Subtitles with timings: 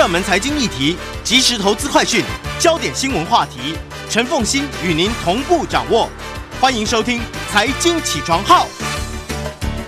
[0.00, 2.24] 热门财经议题、即时投资快讯、
[2.58, 3.76] 焦点新闻话题，
[4.08, 6.08] 陈凤欣与您同步掌握。
[6.58, 7.18] 欢迎收听
[7.50, 8.66] 《财经起床号》。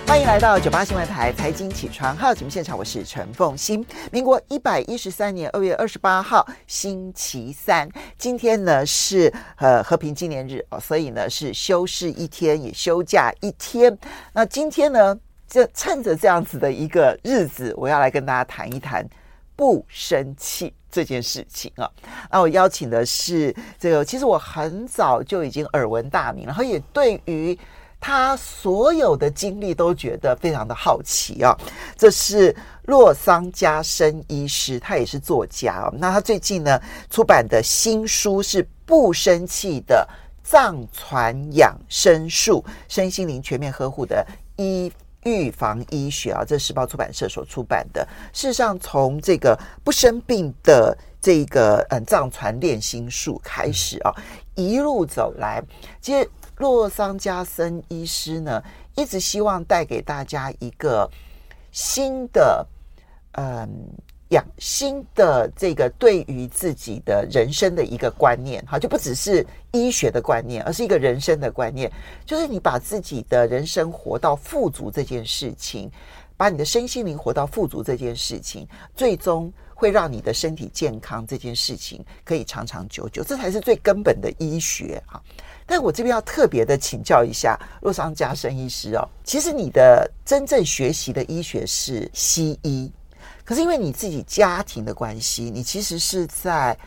[0.07, 3.83] 欢迎来到九八新闻台财经起床号节目现场，我是陈凤欣。
[4.11, 13.97] 民国一百一十三年二月二十八号，星期三，今天呢是呃和平纪念日哦，所以呢是休市一天，也休假一天。
[14.33, 15.17] 那今天呢，
[15.49, 19.03] 这趁着这样子的一个日子，我要来跟大家谈一谈
[19.55, 21.89] 不生气这件事情啊。
[22.31, 27.57] 那我邀请的是这个，其实我很早就已经耳闻大名，然后也对于。
[28.05, 31.57] 他所有的经历都觉得非常的好奇啊！
[31.95, 32.53] 这是
[32.87, 35.93] 洛桑加生医师，他也是作家啊。
[35.97, 36.77] 那他最近呢
[37.09, 40.05] 出版的新书是《不生气的
[40.43, 44.91] 藏传养生术：身心灵全面呵护的医
[45.25, 46.43] 预防医学》啊。
[46.45, 48.07] 这是时报出版社所出版的。
[48.33, 54.13] 事实上，从这个不生病的这个嗯藏传练心术开始啊，
[54.55, 55.63] 一路走来，
[56.01, 56.29] 其实。
[56.57, 58.63] 洛桑加森医师呢，
[58.95, 61.09] 一直希望带给大家一个
[61.71, 62.65] 新的，
[63.31, 63.67] 嗯，
[64.29, 71.91] 养新的这个对于自己的人生的一个观念，哈，就不只是医学的观念，而是一个人生的观念，
[72.25, 75.91] 就是你把自己的人生活到富足这件事情，
[76.35, 85.21] 把你的身心灵活到富足这件事情，最终会让你的身体健康这件事情可以长长久久，这才是最根本的医学哈。
[85.65, 92.91] 但我这边要特别的请教一下洛桑加生医师哦，其实你的真正学习的医学是西医，
[93.43, 96.77] 可是因为你自己家庭的关系，你其实是在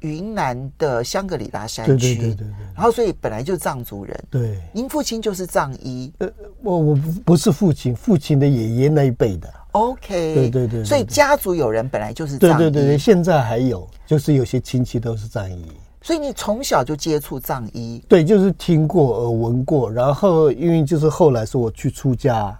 [0.00, 6.28] 云南的香格里拉山区，对对对对，然后所以本来就是藏族人，对，您父亲就是藏医，呃，
[6.62, 15.66] 我我不是父亲，父亲的爷爷那一辈的，OK，对对对，所以家族有人本来就是藏医，对对对，现在还有，就是有些亲戚都是藏医。
[16.02, 18.02] 所以你从小就接触藏医？
[18.08, 22.58] 对，就是听过、耳闻过，然后因为就是后来是我去出家。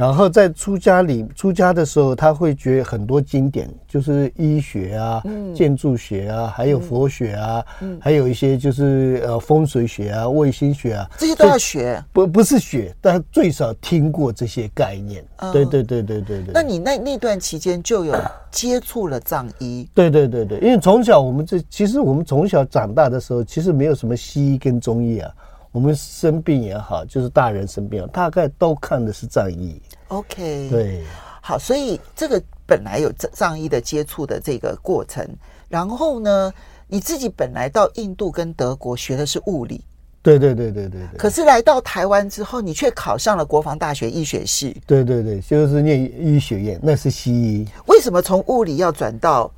[0.00, 12.02] 然后在出家里出家的时候，他会觉很多经典，就是医学啊、嗯、建筑学啊，还有佛学啊，嗯、还有一些就是呃风水学啊、卫星学啊，这些都要学。
[12.14, 15.22] 不不是学，但最少听过这些概念。
[15.40, 16.50] 哦、对对对对对对。
[16.54, 18.16] 那你那那段期间就有
[18.50, 19.86] 接触了藏医？
[19.92, 25.30] 对对对对，因为从小我们这其实我们从小长大的时候，其实没有什么西医跟中医啊。
[25.72, 29.80] 我们生病也好，就是大人生病，大概都看的是藏医。
[30.10, 31.04] OK，对，
[31.40, 35.24] 好，所以这个本来有藏藏医的接触的这个过程，
[35.68, 36.52] 然后呢，
[36.88, 39.84] 你自己本来到印度跟德国学的是物理，
[40.20, 41.16] 对对对对对对。
[41.16, 44.82] 可是来到台湾之后，你却考上了国防大学医学系。
[44.84, 47.66] 对对对，就是念医学院，那是西医。
[47.86, 49.48] 为什么从物理要转到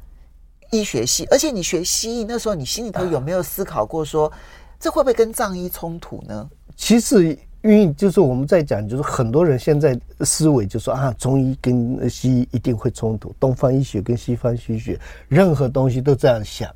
[0.71, 1.27] 医学系？
[1.31, 4.31] 而且你学西医那时候，你心里头有没有思考过说？
[4.79, 6.51] 这会不会跟藏医冲突呢？
[6.77, 16.69] 其实，因为就是我们在讲，就是很多人现在思维就说啊，中医跟西医一定会冲突，东方医学跟西方医学，任何东西都这样想。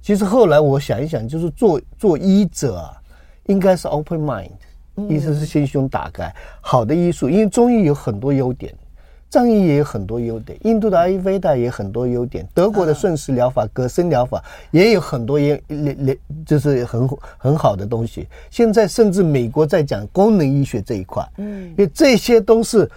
[0.00, 2.92] 其实后来我想一想，就是做做医者啊，
[3.46, 4.52] 应该是 open mind，
[5.08, 8.72] 意思是心胸打开，好的医术，因为中医有很多优点。
[9.30, 18.26] 藏医也有很多优点，印度的阿育吠达也很多优点，德国的顺势疗法、葛森疗法也有很多也也就是很很好的东西。
[18.50, 22.90] 现在甚至美国在讲功能医学这一块，嗯，因为这些都是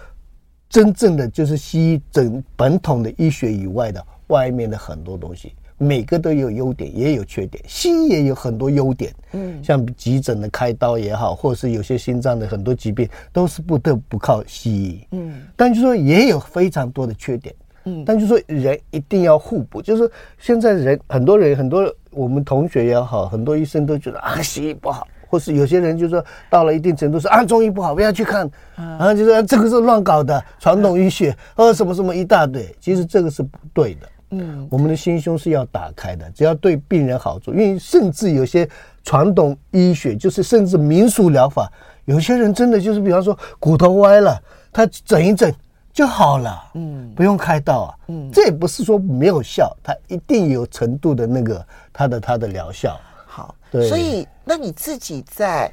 [0.68, 5.52] 真正的就是西医整本统的医学以外的外面的很多东西。
[5.82, 7.62] 每个都有优点，也有缺点。
[7.66, 15.42] 西医也有很多优点，嗯，像急诊的开刀也好，或者是有些心脏的很多疾病，都是不得不靠西医，嗯。
[15.56, 17.52] 但就说也有非常多的缺点，
[17.84, 18.04] 嗯。
[18.06, 20.08] 但就说人一定要互补，就是
[20.38, 34.08] 现在人很多人很多我们同学也好，很多医生都觉得啊，西医不好，或是有些人就说到了一定程度说啊，中医不好，不要去看，然后就说这个是乱搞的传统医学，呃，什么什么一大堆，其实这个是不对的。
[34.32, 37.52] 嗯，我们的心胸是要打开的，只要对病人好处。
[37.52, 38.66] 因为甚至有些
[39.04, 41.70] 传统医学，就是甚至民俗疗法，
[42.06, 44.42] 有些人真的就是，比方说骨头歪了，
[44.72, 45.52] 他整一整
[45.92, 52.98] 就好了，嗯，不用开刀啊，嗯，这也不是说没有效，它一定有程度的那个它的它的疗效。
[53.26, 55.70] 好，对，所以那你自己在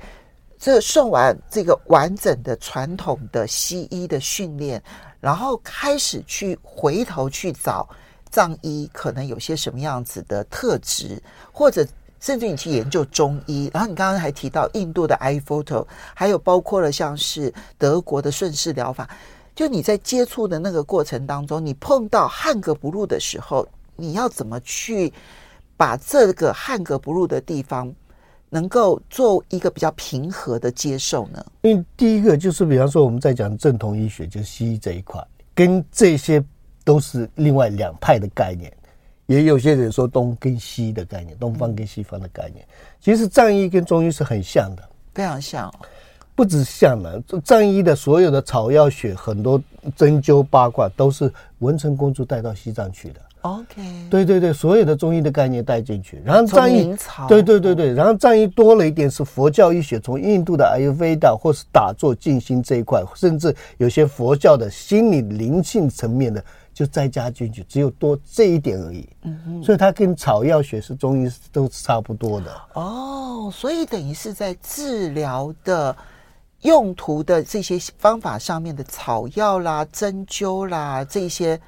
[0.57, 4.83] 这送完这个完整的传统的西医的训练，
[5.21, 7.87] 然后开始去回头去找。
[8.31, 11.21] 藏医可能有些什么样子的特质，
[11.51, 11.85] 或者
[12.19, 19.09] 甚至你去研究中医，然后你刚刚还提到印度的 iPhoto，还有包括了像是德国的顺势疗法，
[19.55, 25.11] 就你在接触的那个过程当中，你碰到汉格不入的时候，你要怎么去
[25.77, 27.91] 把这个汉格不入的地方
[28.49, 31.45] 能够做一个比较平和的接受呢？
[31.61, 35.25] 因为第一个就是，比方说我们在讲正统医学，就是西医这一块，
[35.55, 36.43] 跟这些。
[36.83, 38.71] 都是另外两派的概念，
[39.25, 42.65] 也有些人说东跟西的概念，东方跟西方的概念。
[42.99, 44.83] 其实藏医跟中医是很像的，
[45.13, 45.73] 非常像，
[46.35, 47.21] 不止像了。
[47.43, 49.61] 藏医的所有的草药学，很多
[49.95, 53.21] 针灸八卦都是文成公主带到西藏去的。
[53.41, 56.95] OK，对对对，所有的中医的概念带进去，然后藏医，
[57.27, 66.43] 对对对对，然后藏医多了一点是佛教医学，从印度的阿育吠陀或是打坐静心这一块，甚至有些佛教的心理灵性层面的。
[66.71, 69.09] 就再加进去，只有多这一点而已。
[69.23, 72.61] 嗯嗯，所以它跟草药学是中医都是差不多的。
[72.75, 75.93] 哦，所以等于是在治疗的
[76.61, 81.59] 用途的这些方法上面的草药啦、针灸啦这些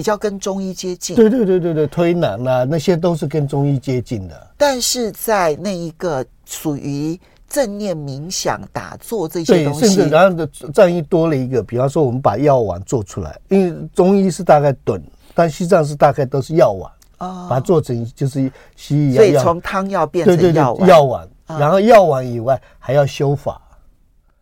[0.00, 1.14] 比较跟中医接近。
[1.14, 4.46] 对对对对对，推拿啦那些都是跟中医接近的。
[4.56, 7.20] 但是在那一个属于。
[7.52, 15.02] 正念冥想、打坐这些东西，甚至然后的藏医多了一个，比方说我们把药丸做出来，因为中医是大概炖，
[15.34, 16.88] 但西藏是大概都是药丸，
[17.18, 23.60] 哦，把它做成就是西医，所以从汤药变成药丸，药丸，然后药丸以外还要修法，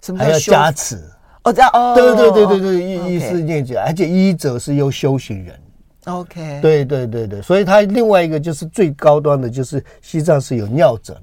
[0.02, 1.02] 什么还要加持？
[1.44, 5.60] 哦，这样哦，对对对对对，医医师念起来，而且医者是由修行人
[6.06, 11.16] ，OK，对对对对，所以他另外一个就是最高端的，就是西藏是有尿诊，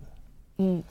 [0.58, 0.84] 嗯。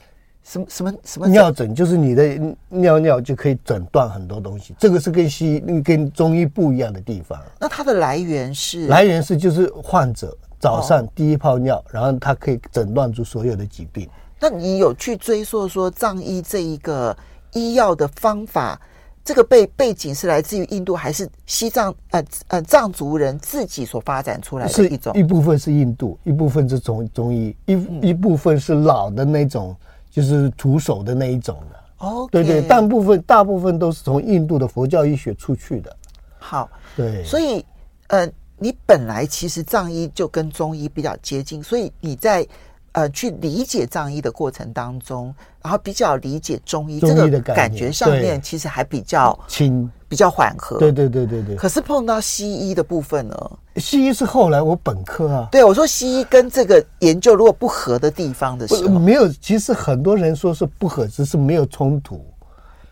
[0.47, 2.39] 什么什么什么尿诊，就是你的
[2.69, 7.41] 尿尿就可以诊断很多东西，这个是跟西医、跟中医不一样的地方。
[7.59, 8.85] 那它的来源是？
[8.85, 14.07] 来源是就是患者早上第一泡尿，然后他可以诊断出所有的疾病。
[14.39, 17.17] 那你有去追溯说藏医这一个
[17.53, 18.79] 医药的方法，
[19.25, 25.13] 这个背背景是来自于印度，还是西藏呃呃藏族人自己所发展出来的一种？
[25.13, 27.73] 一部分是印度，一部分是中中医，一
[28.09, 29.75] 一部分是老的那种。
[30.11, 35.93] 就是徒手的那一种的哦，对对，大部分大部分都是从印度的佛教医学出去的。
[36.39, 37.65] 好，对，所以
[38.07, 38.25] 呃，
[38.57, 42.47] 你本来其实藏医就跟中医比较接近，所以你在
[42.95, 49.89] 呃去理解藏医的过程当中，然后比较理解中医，这个感觉上面其实还比较轻。
[50.07, 51.55] 比较缓和，对对对对对。
[51.55, 53.51] 可是碰到西医的部分呢？
[53.77, 55.49] 西医是后来我本科啊。
[55.51, 59.27] 对，我说西医跟这个研究如果不合的地方的时候，没有。
[59.27, 62.23] 其实很多人说是不合，只是没有冲突，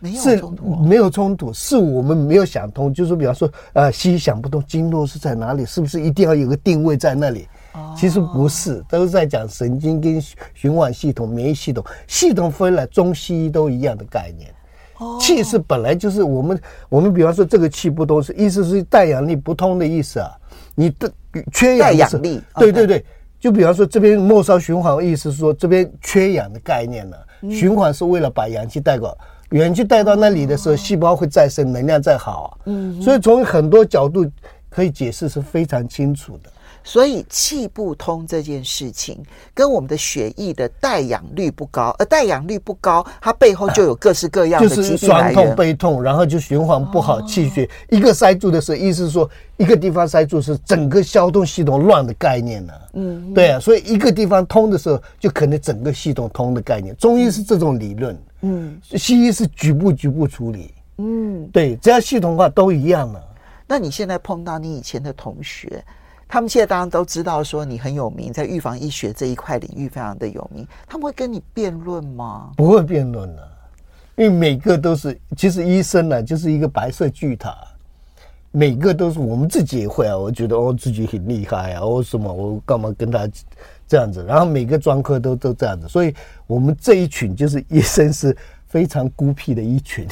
[0.00, 2.92] 没有冲突，没有冲突，是我们没有想通。
[2.92, 7.48] 就是比方说，呃，西医想不通经络是在哪里，是不是一定要有个定位在那里？
[7.74, 10.20] 哦，其实不是，都是在讲神经跟
[10.54, 14.50] 循环系统、免疫系统，系统分了，中西医都一样的概念。
[15.20, 20.30] 气是本来就是我们，我们比方说这个气不通，是意思是带氧力不通的意思啊。
[20.76, 21.10] 你的
[21.52, 23.04] 缺氧，氧力，对对对。
[23.40, 27.16] 就比方说这边末梢循环，意思是说这边缺氧的概念呢。
[27.50, 29.18] 循环是为了把氧气带过，
[29.50, 32.58] 氧气带到那里的时候，细胞会再生，能量再好。
[32.64, 34.24] 嗯，所以从很多角度
[34.70, 36.50] 可以解释是非常清楚的。
[36.84, 39.18] 所以气不通这件事情，
[39.54, 52.72] 跟我们的血液的代氧率不高，而带氧率不高，它背后就有各式各样的就是酸痛、背痛，然后就循环不好，气血一个塞住的时候，意思是说一个地方塞住是整个消动系统乱的概念呢。
[52.92, 56.94] 嗯，对啊，所以一个地方通的时候，就可能整个系统通的概念。
[56.96, 63.24] 中医是这种理论，嗯，西医是局部局部处理，嗯，对，只要系统化都一样了。
[63.66, 65.82] 那你现在碰到你以前的同学？
[66.34, 70.66] 他们现在当然都知道说你很有名，在预防医学这一块领域非常的有名。
[70.84, 72.50] 他们会跟你辩论吗？
[72.56, 73.48] 不会辩论了，
[74.16, 77.56] 因为每个都是，其实医生呢就是一个白色巨塔，
[78.50, 80.18] 每个都是我们自己也会啊。
[80.18, 83.32] 我觉得哦自己很厉害啊，我什么我干嘛跟他争
[83.86, 86.12] 这样子，然后每个专科都都这样子，所以
[86.48, 88.36] 我们这一群就是医生是
[88.66, 90.04] 非常孤僻的一群，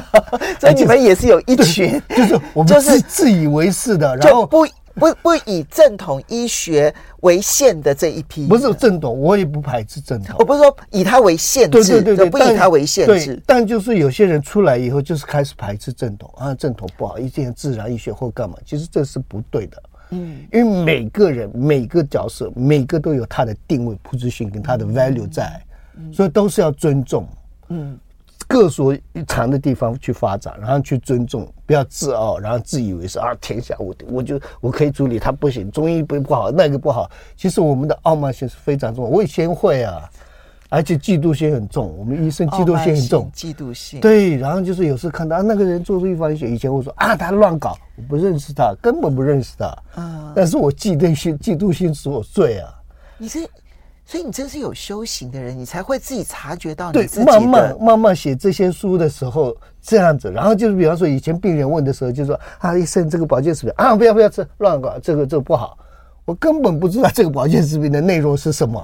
[0.58, 4.66] 所以你们也是有一群， 就是我们就是自以为是的，然后不
[4.98, 19.82] 不不以正统医学为限的这一批，不是正统，我也不排斥正统，我不是说以它为限制，对对对，不以它为限制，但就是有些人出来以后就是开始排斥正统啊，正统不好，一定自然医学或干嘛，其实这是不对的。
[20.10, 25.62] 嗯，因为每个人每个角色每个都有他的定位、position 跟他的 value 在，
[26.10, 27.28] 所以都是要尊重。
[27.68, 27.98] 嗯，
[28.48, 37.08] 各所长的地方去发展，然后去尊重，不要自傲，然后自以为是啊，天下无敌，我就我可以处理，他不行，中医不不好，那个不好。
[37.36, 40.10] 其实我们的傲慢心是非常重要，我以前会啊。
[40.70, 44.36] 而且嫉妒心很重，我们医生嫉妒心很重，嫉妒心对。
[44.36, 49.64] 然后就是有时看到啊，那个人做出预防医学，以前我说啊，他乱搞，我不认识他，根本不认识他。
[49.94, 52.68] 啊，但是我嫉妒心，嫉妒心使我醉啊。
[53.16, 53.48] 你这，
[54.10, 57.26] 所以你真是有修行的人，你才会自己察觉到你自己。
[57.26, 60.32] 慢慢慢慢写这些书的时候，这样子。
[60.32, 65.76] 然后就是比方说，以前病人问的时候，就说啊，医生这个保健食品啊，不要不要吃，乱搞，这个这个不好。
[66.24, 68.82] 我根本不知道这个保健食品的内容是什么。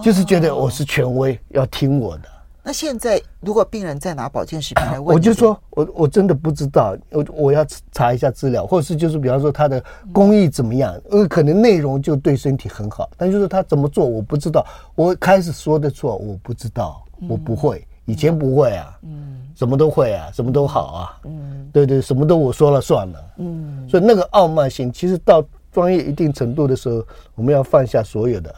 [0.00, 2.28] 就是觉得我是权威，哦、要听我的。
[2.66, 9.80] 那现在如果病人再拿保健食品来问，我就说我我真的不知道，我我要查一下资料，或者是就是比方说它的
[10.12, 14.66] 工艺怎么样，因为可能内容就对身体很好，但就是他怎么做我不知道。
[14.96, 27.06] 我开始说的错，我不知道，我不会，以前不会啊，嗯，什么都会啊，什么都好啊，嗯，对对，什么都我说了算了，嗯，所以那个傲慢性，其实到专业一定程度的时候，
[27.36, 28.52] 我们要放下所有的。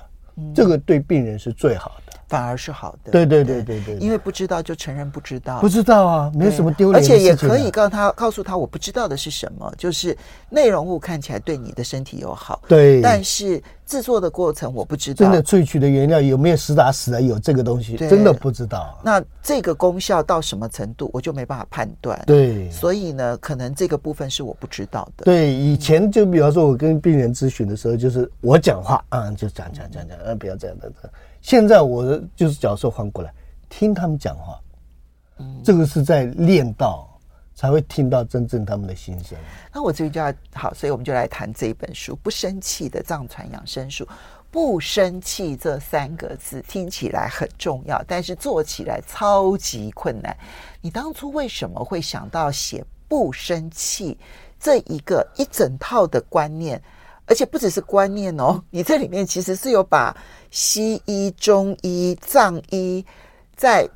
[0.55, 3.11] 这个对病人是最好的，反而是好的。
[3.11, 6.93] 对对对对对，因为不知道就承认不知道，不知道啊，没有什么丢。
[6.93, 10.17] 而且也可以告诉他，告诉他我不知道的是什么，就是
[10.49, 13.63] 内容物看起来对你的身体有好，对，但是。
[13.89, 19.01] 制作的过程我不知道，真的萃取的原料有没有实打实的有这个东西，真的不知道。
[19.03, 22.23] 那这个功效到什么程度，我就没办法判断。
[22.27, 25.25] 对，所以呢，可能这个部分是我不知道的。
[25.25, 30.93] 对，以前就比方说，我跟病人咨询的时候，就是我讲话啊，就讲讲讲讲，啊，不要这样的。
[31.41, 33.33] 现在我的就是角色换过来，
[33.69, 34.61] 听他们讲话，
[35.39, 37.07] 嗯，这个是在练到。
[37.59, 39.37] 才会听到真正他们的心声。
[39.75, 44.05] 那我这边就要好，所以我们就来谈这一本书《不生气的藏传养生术》。
[44.49, 50.37] 不生气这三个字听起来很重要，但是做起来超级困难。
[50.81, 54.17] 你当初为什么会想到写不生气
[54.61, 56.81] 这一个一整套的观念？
[57.29, 60.17] 而且不只是观念哦， 你这里面其实是有把
[60.51, 63.05] 西医、中医、藏医
[63.55, 63.89] 在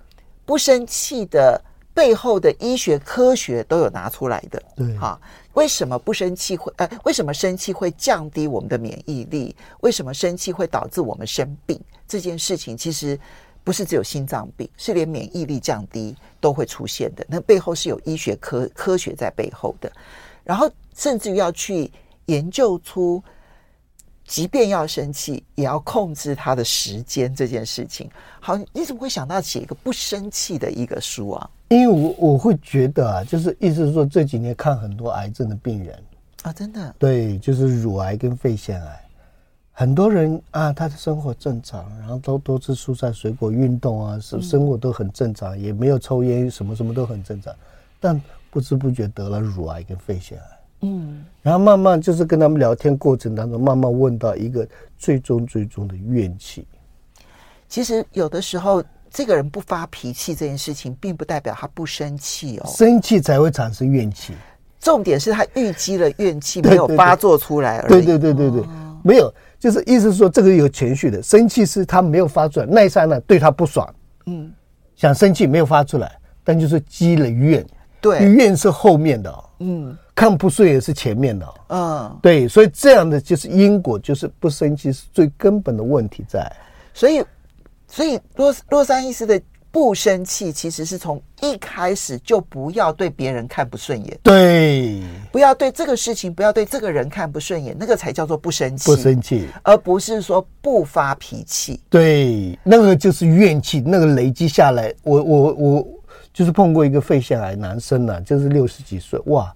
[0.45, 1.61] 不生气的。
[1.95, 5.21] 背后的医学科学都有拿出来的，对，哈，
[5.53, 6.73] 为什么不生气会？
[6.79, 9.55] 呃，为什么生气会降低我们的免疫力？
[9.81, 11.79] 为什么生气会导致我们生病？
[12.09, 13.21] 这件事情其实
[13.62, 17.23] 不是只有心脏病，是连免疫力降低都会出现的。
[17.29, 19.93] 那背后是有医学科科学在背后的，
[20.45, 21.93] 然后甚至于要去
[22.33, 23.23] 研究出。
[24.25, 28.09] 即便要生气，也要控制他的时间这件事情。
[28.41, 31.51] 好，你怎么会想到写一个不生气的一个书啊？
[31.69, 36.03] 因为我我会觉得啊，就是意思是说这几年看很多癌症的病人
[36.43, 39.05] 啊，真的对，就是乳癌跟肺腺癌，
[39.73, 47.53] 很多人啊，他的生活正常，然后都多吃蔬菜水果，运动啊，生生活都很正常，也没有抽烟，什么什么都很正常，
[47.99, 48.19] 但
[48.51, 50.45] 不知不觉得了乳癌跟肺腺癌。
[50.83, 54.67] 嗯，然后慢慢就是跟他们聊天过程当中，慢慢问到一个
[54.99, 56.67] 最终最终的怨气。
[57.69, 62.67] 其实有的时候，这个人不发脾气这件事情，并不代表他不生气哦。
[62.67, 64.35] 生气才会产生怨气。
[64.81, 67.89] 重点是他郁积了怨气 没有发作出来而已。
[67.89, 73.89] 对对对对对，哦、没有，就是意思是说这个有情绪的生气是他没有发出来，那一刹那对他不爽，
[74.27, 74.53] 嗯，
[74.97, 77.65] 想生气没有发出来，但就是积了怨。
[78.01, 79.97] 对，怨是后面的、哦，嗯。
[80.14, 86.50] 看不顺也是前面的，嗯，对，所以这样的就是因果，就是不生气是最根本的问题在。
[86.92, 87.25] 所以，
[87.88, 89.40] 所以洛洛桑医师的
[89.71, 95.00] 不生气，其实是从一开始就不要对别人看不顺眼，对，
[95.33, 101.81] 不要对这个事情，不要对这个人看不顺眼，那个才叫做不生气，不生气，而不是说不发脾气。
[101.88, 105.88] 对，那个就是怨气，那个累积下来，我我我
[106.35, 109.50] 就是碰过一个肺腺癌男生呢、啊，就是六十几岁，哇。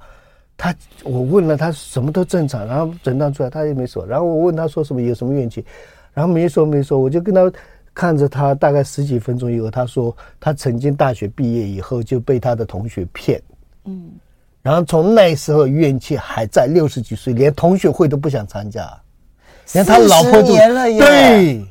[0.57, 5.65] 他我问了他什么都正常，然后诊断出来他也没说，然后我问他说什么有什么怨气，
[6.15, 7.53] 然后没说没说，我就跟他
[7.93, 13.41] 看着他大概十几分钟以后，他说他曾经大学毕业以后就被他的同学骗，
[13.85, 14.13] 嗯，
[14.63, 18.91] 然后从那时候怨气还在，六十几岁连同学会都不想参加，
[19.75, 21.67] 连他老婆都年了耶，对，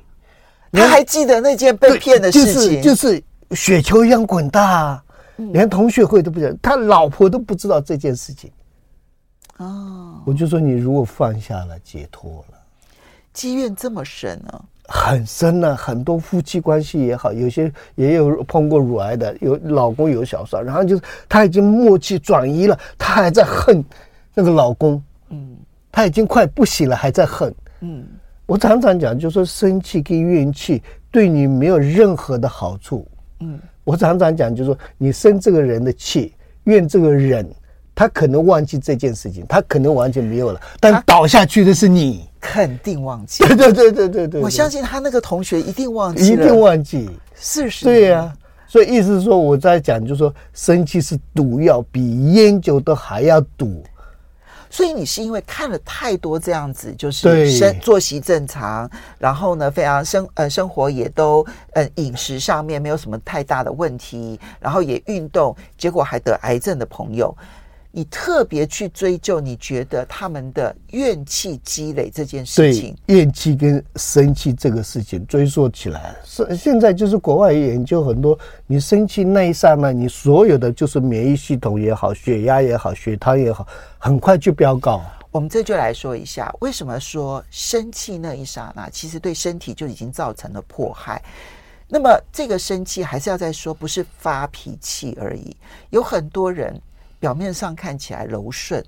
[0.74, 3.24] 他还记得那件被骗的事情，就是就是
[3.56, 5.04] 雪球一样滚大，
[5.38, 8.52] 连同学会都不想，他老婆都不知道这件事情。
[9.58, 12.58] 哦，我就说你如果放下了，解脱了，
[13.32, 14.66] 积怨这么深呢、啊？
[14.88, 23.82] 很深呢、啊，很多夫妻关系也好，有些也有碰过乳癌的，有老公有小三，然后就是他已经默契转移了，他还在恨
[24.34, 25.56] 那个老公，嗯，
[25.90, 28.06] 他已经快不行了，还在恨，嗯，
[28.46, 33.08] 我常常讲，就是说生气跟怨气对你没有任何的好处，
[33.40, 36.34] 嗯，我常常讲，就是说你生这个人的气，
[36.66, 37.50] 怨这个人。
[37.96, 43.44] 他可能忘记这件事情，他可能完全没有了，但倒下去的是你，肯定忘记。
[43.48, 47.86] 对对对对对对，我相信他那个同学一定忘记，一定忘记，是是。
[47.86, 48.34] 对呀、啊，
[48.68, 53.82] 所以意思是说，我在讲，就是说，生气是毒药，比烟酒都还要毒。
[54.70, 67.34] 所以你是因为看了太多这样子，就是生作息正常，然后呢，非常生呃生活也都呃饮食上面没有什么太大的问题，然后也运动，结果还得癌症的朋友。
[67.98, 78.38] 你特别去追究，你觉得他们的怨气积累这件事情，怨气跟生气这个事情追溯起来，是现在就是国外研究很多，
[78.68, 83.66] 你生气那一刹那，你所有的就是免疫系统也好，血压也好，血糖也好，
[83.98, 85.02] 很快就飙高。
[85.32, 91.24] 我们这就来说一下，为什么说生气那一刹那，其实对身体就已经造成了迫害。
[91.88, 95.56] 那么这个生气还是要再说，不是发脾气而已，
[95.92, 96.78] 有很多人。
[97.26, 98.86] 表面上看起来柔顺，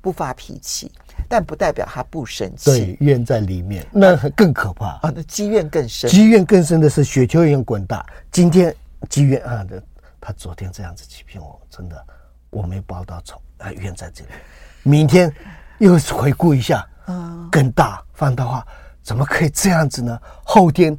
[0.00, 0.88] 不发脾气，
[1.28, 2.70] 但不代表他不生气。
[2.70, 5.12] 对，怨在里面，那更可怕啊！
[5.12, 8.06] 那积怨更深，积怨更深的是雪球一样滚大。
[8.30, 8.72] 今天
[9.10, 9.82] 积怨啊的，
[10.20, 12.06] 他昨天这样子欺骗我，真的
[12.50, 14.30] 我没报到仇啊，怨在这里。
[14.84, 15.34] 明天
[15.78, 18.64] 又回顾一下，嗯，更大放大化，
[19.02, 20.16] 怎么可以这样子呢？
[20.44, 20.96] 后天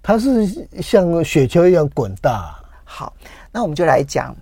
[0.00, 0.46] 他是
[0.80, 2.56] 像雪球一样滚大。
[2.84, 3.12] 好，
[3.50, 4.32] 那我们就来讲。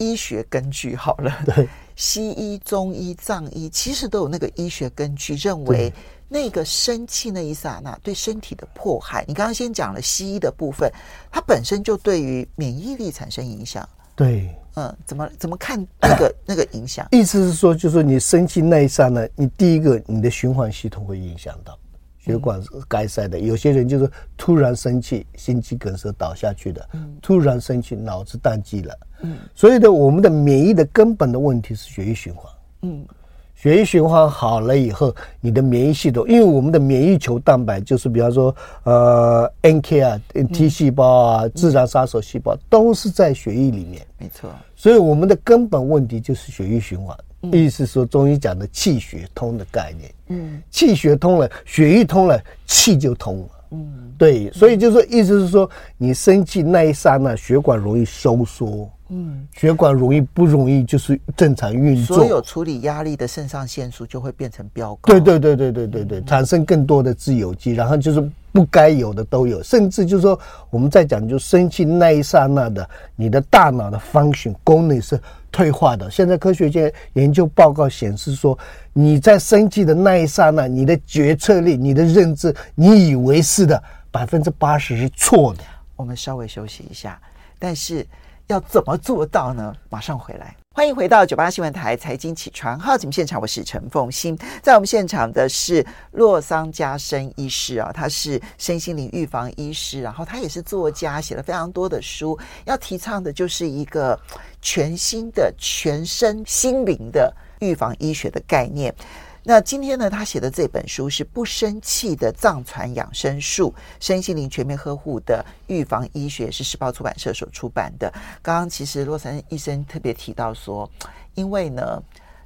[0.00, 5.92] 医学根据好了， 对，西医、中医、藏医其实都有那个医学根据，认为
[6.26, 9.22] 那个生气那一刹那对身体的迫害。
[9.28, 10.90] 你刚刚先讲了西医的部分，
[11.30, 13.86] 它本身就对于免疫力产生影响。
[14.16, 17.06] 对，嗯，怎么怎么看那个 那个影响？
[17.10, 21.78] 意思是说，就是你生气那一刹那，你第一个你的循环系统会影响到。
[22.22, 26.82] 血管该塞的，有些人就是突然生气，心肌梗塞倒下去的；
[27.22, 28.94] 突然生气，脑子宕机了。
[29.22, 32.52] 嗯，所以呢，我们的免疫的根本的问题是血液循环。
[32.82, 33.06] 嗯，
[33.54, 38.54] 血液循环好了以后，你的免疫系统，因为我们的免疫球蛋白就是，比方说，
[38.84, 40.20] 呃，NK 啊
[40.52, 44.06] ，T 细胞啊，自然杀手细胞都是在血液里面。
[44.18, 47.16] 没错，所以我们的根本问题就是血液循环。
[47.52, 68.30] 意思说，中医讲的气血通的概念，嗯，气血通了，血一通了，气就通了，嗯，对，所以就是说，意思是说，你生气那一刹那，血管容易收缩，嗯，血管容易不容易就是正常运作，所有处理压力的肾上腺素就会变成飙高，对对对对对对对，产生更多的自由基，然后就是。
[68.52, 70.36] 不该有的都有，甚至就是说，
[70.70, 75.16] 我们在讲就生气那一刹那的，你的大脑的 function 功能是
[75.50, 76.10] 退化的。
[76.10, 78.58] 现在科学界研究报告显示说，
[78.92, 85.62] 你在生气的那一刹那，你的决策力、你的认知，你以为是的，百分之八十是错的。
[85.96, 87.20] 我们稍微休息一下，
[87.58, 88.06] 但是
[88.46, 89.74] 要怎么做到呢？
[89.88, 90.54] 马上回来。
[90.80, 94.34] 欢迎回到九八新闻台财经起床号节目现场，我是陈凤欣。
[94.62, 104.18] 在我们现场的是洛桑加生医师啊，他是身心灵预防医师，然后他也是作家，写了非常多的书，要提倡的就是一个
[104.62, 108.94] 全新的全身心灵的预防医学的概念。
[109.42, 118.12] 那今天呢，他写的这本书是《不生气的藏传养生术：身心灵全面呵护的预防医学》，是时报出版社所出版的。
[118.42, 120.88] 刚刚其实洛桑医生特别提到说，
[121.34, 122.02] 因为呢，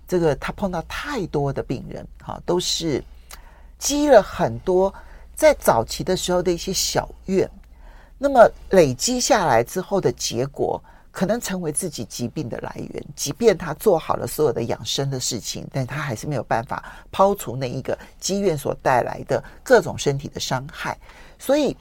[0.07, 3.03] 这个他碰到太多的病人，哈，都是
[3.77, 4.95] 积了很多
[5.35, 7.51] 在早期的时候的一些小怨，
[8.19, 10.81] 那么累积下来之后的结果。
[11.15, 20.99] 可能成为自己疾病的来源，即便他做好了所有的养生的事情，但他还是没有办法抛除那一个积怨所带来的各种身体的伤害。
[21.39, 21.77] 所以，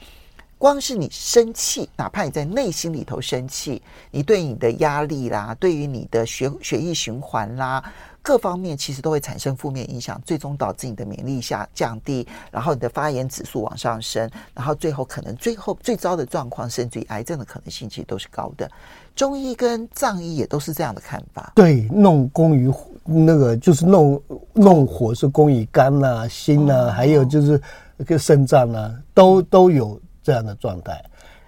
[0.56, 7.92] 光是你生气，哪怕你在内心里头生气，你对你的压力啦，对于你的血血液循环啦。
[8.24, 18.68] 各方面其实都会产生负面影响，最终导致你的免疫力下降低，然后你的发炎指数往上升，然后最后可能最后最糟的状况，甚至于癌症的可能性其实都是高的。
[19.14, 21.52] 中医跟藏医也都是这样的看法。
[21.54, 22.72] 对，弄功于
[23.04, 24.18] 那个就是弄
[24.54, 27.60] 弄火是功于肝呐、啊、心呐、啊，还有就是
[27.98, 31.04] 那个肾脏呐，都都有这样的状态。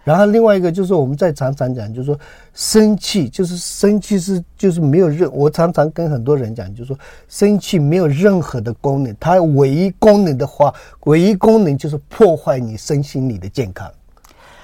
[0.06, 2.16] 然后另外一个就是我们在常常讲，就是说
[2.54, 6.96] 生气，就是生气是就是没有任，我常常跟很多人讲，就是说
[7.28, 10.72] 生气没有任何的功能，它唯一功能的话，
[11.06, 13.90] 唯一功能就是破坏你身心里的健康，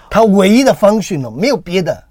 [0.08, 2.04] 它唯一的方式呢没有别的。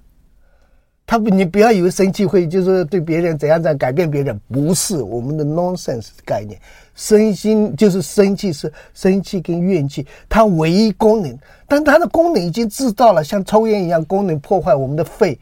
[1.11, 6.57] 他不，你不要以为生气会就是对别人怎样怎样改变别人，不是我们的 nonsense 概念。
[6.95, 15.37] 身心就是生气是生气跟怨气，它唯一功能，但它的功能已经知道了，像抽烟一样，功能破坏我们的肺。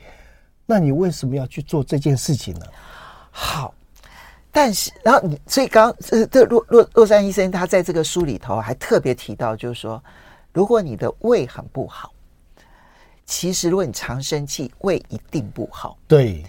[0.65, 2.65] 那你为什么要去做这件事情呢？
[3.29, 3.71] 好，
[4.51, 10.03] 但是然后你所以刚刚这洛洛洛杉医生他在这个书里头还特别提到，就是说，
[10.51, 12.11] 如果你的胃很不好。
[13.29, 15.95] 其实，如果你常生气，胃一定不好。
[16.07, 16.43] 对，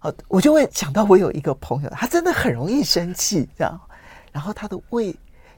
[0.00, 3.78] 哦，我就会想到我有一个朋友，他真的很容易生气，这样。
[4.30, 5.12] 然后他的胃，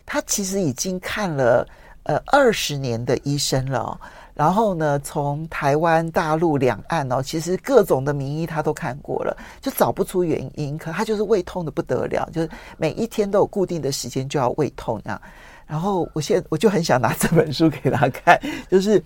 [0.06, 1.68] 他其实已经看了
[2.04, 4.00] 呃二十年的医生了哦。
[4.32, 10.78] 然后呢，从台湾、大陆两岸哦，其实各种的名医他都看过了，就找不出原因。
[10.78, 15.20] 可他就是胃痛的不得了，就是每一天都有固定的时间就要胃痛那样。
[15.66, 19.04] 然后我现在我就很想拿这本书给他看，就是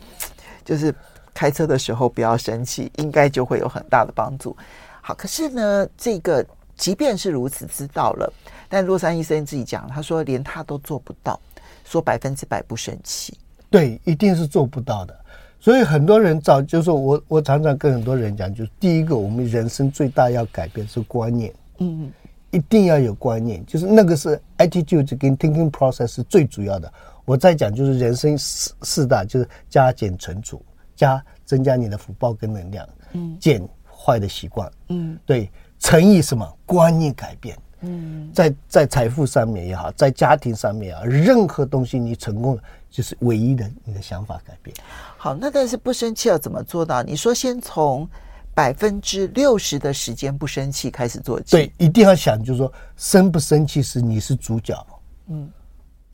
[0.65, 0.95] 就是。
[1.37, 4.57] 开车的时候不要生气，应该就会有很大的帮助。
[5.03, 6.43] 好，可是呢，这个
[6.75, 8.33] 即便是如此，知道了，
[8.71, 11.39] 但洛杉医生自己讲，他说连他都做不到，
[11.85, 13.37] 说百分之百不生气，
[13.69, 15.15] 对，一定是做不到的。
[15.61, 22.11] 所以很多人早就说我，我常常跟很多人讲，就是第一个，我们人生最大要改变是观念，嗯，
[22.51, 26.91] 一定要有观念，就是那个是 attitude 跟 thinking process 是最主要的。
[27.25, 30.63] 我在讲就是人生四四大，就是加减乘除。
[30.97, 36.51] 加增加你的福报跟能量，嗯，减坏的习惯，嗯，对，乘以什么？
[36.65, 44.75] 观念改变，嗯，在在财富上面也好，在家庭上面啊，任何东西你成功了，就是唯一的你的想法改变。
[45.17, 47.03] 好，那但是不生气要怎么做到？
[47.03, 48.09] 你说先从
[48.55, 54.87] 百分之六十的时间不生气开始做起，对，一定要想，就是说生不生气是你是主角，
[55.29, 55.51] 嗯。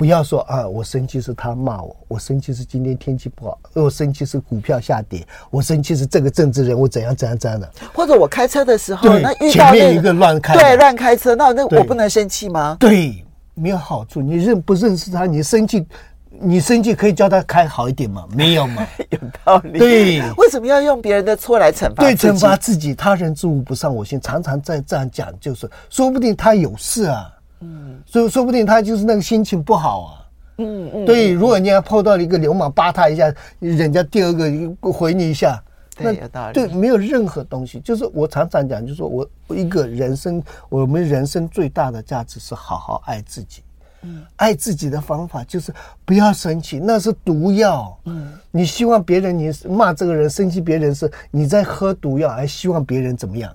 [0.03, 7.71] 不要说啊，我生气是他骂我，我生气是今天天气不好，我生气是股票下跌，我生气是这个政治人物怎样怎样怎样的。
[7.95, 12.77] 或者我开车的时候，那遇到、那个、前面一个乱开，对，乱开车，那那我不能生气吗？
[12.81, 14.21] 对，没有好处。
[14.21, 15.25] 你认不认识他？
[15.25, 15.87] 你生气，
[16.31, 18.27] 你生气可以叫他开好一点吗？
[18.35, 18.85] 没有吗？
[19.09, 19.79] 有道理。
[19.79, 22.03] 对，为什么要用别人的错来惩罚？
[22.03, 24.21] 对，惩罚自己，他人之物不上我心。
[24.21, 27.33] 常常在这样讲，就是说不定他有事啊。
[27.63, 30.19] 嗯，所以说不定他就是那个心情不好啊。
[30.59, 35.63] 嗯嗯，对，如果你要碰到了一个流氓，扒他一下，人家第二个回你一下，
[35.97, 36.53] 对，有道理。
[36.53, 37.81] 对，没有任何东西。
[37.81, 43.63] 就是我常常讲，就是说我一个人生，我们人生最大的价值是好好爱自己。
[44.03, 45.73] 嗯，爱自己的方法就是
[46.05, 47.97] 不要生气，那是毒药。
[48.05, 53.51] 嗯，你希望别人，你骂这个人，生气别人是你在喝毒药，还希望别人怎么样？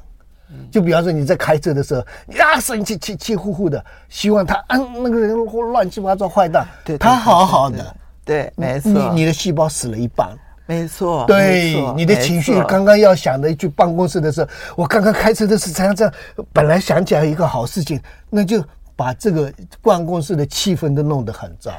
[0.71, 5.35] 就比方说你在开车的时候，你啊生气气气呼呼的，希望他嗯那个人
[5.71, 10.29] 乱七八糟坏蛋，对，他好好的，对，没错，你你的细胞死了一半，
[10.65, 16.13] 没错，对，你的情绪刚刚要想的一句办公室的时候，我刚刚开车的时候这样这样，
[16.53, 18.63] 本来想起来一个好事情，那就
[18.95, 21.71] 把这个办公室的气氛都弄得很糟。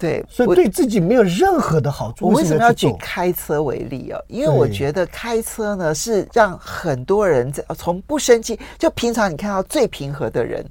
[0.00, 2.26] 对，所以对自己没有任何的好处。
[2.26, 4.18] 我为什么要举开车为例啊？
[4.28, 10.64] 因为我觉得开车呢是让很多人在从不生气，就平常你看到最平和的人，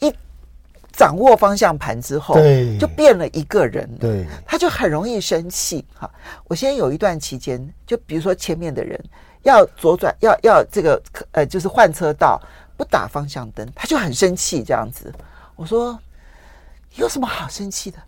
[0.00, 0.12] 一
[0.90, 3.88] 掌握方向盘之后，对，就变了一个人。
[4.00, 5.84] 对，他就很容易生气。
[5.94, 6.10] 哈，
[6.48, 9.00] 我现在有一段期间，就比如说前面的人
[9.44, 12.40] 要左转，要要这个呃，就是换车道，
[12.76, 15.12] 不打方向灯，他就很生气这样子。
[15.54, 15.96] 我说
[16.96, 17.98] 有什么好生气的？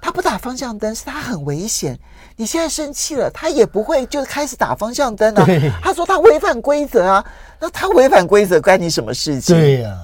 [0.00, 1.98] 他不打方向灯，是他很危险。
[2.36, 5.44] 你现在生气了，他也不会就开始打方向灯啊。
[5.82, 7.24] 他说他违反规则啊，
[7.60, 9.54] 那他违反规则关你什么事情？
[9.54, 9.98] 对呀，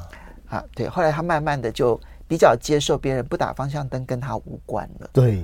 [0.48, 0.86] 啊，对。
[0.86, 5.08] 后来他慢慢的就比较接受别人不打方向灯跟他无关了。
[5.14, 5.42] 对，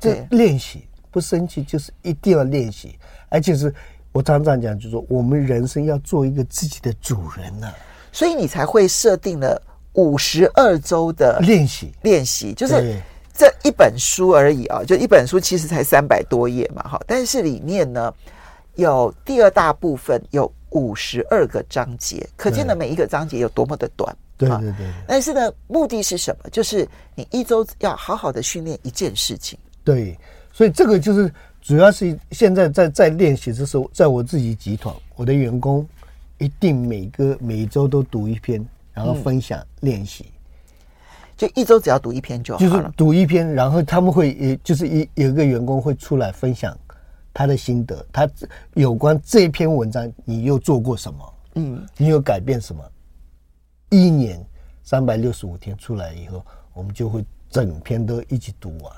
[0.00, 3.74] 这练习不生气就是一定要练习，而且是
[4.12, 7.68] 我常常讲，就是说我们人生要做一个自己的主人呢，
[8.12, 9.60] 所以你才会设定了
[9.92, 12.98] 五十二周的练习，练习就是。
[13.40, 18.12] 这一本书而已啊，就一本书其实才三百多页嘛，哈，但是里面呢
[18.74, 24.14] 有第二大部分有五十二个章节，可见的每一个章节有多么的短。
[24.36, 24.92] 对对对，对。
[25.06, 26.50] 但是呢，目的是什么？
[26.50, 29.58] 就是你一周要好好的训练一件事情。
[29.82, 30.14] 对，
[30.52, 35.88] 所以这个就是主要是现在在在练习的时候，在我自己集团，我的员工
[36.36, 40.26] 一定每个每周都读一篇，然后分享练习。
[41.40, 42.70] 就一周只要读一篇就好了。
[42.70, 46.76] 就是读一篇，然后他们会，也就是一有一个员工会出来分享
[47.32, 48.28] 他的心得，他
[48.74, 51.34] 有关这篇文章你又做过什么？
[51.54, 52.84] 嗯，你有改变什么？
[53.88, 54.38] 一年
[54.82, 58.92] 三百六十五天出来以后，我们就会整篇都一起读完。